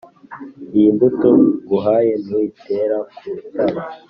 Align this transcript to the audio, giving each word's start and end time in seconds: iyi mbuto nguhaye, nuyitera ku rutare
iyi 0.77 0.89
mbuto 0.95 1.29
nguhaye, 1.63 2.13
nuyitera 2.25 2.97
ku 3.15 3.25
rutare 3.35 3.79